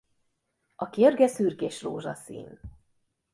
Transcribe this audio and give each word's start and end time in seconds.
A 0.75 0.89
kérge 0.89 1.27
szürkés-rózsaszín. 1.27 2.59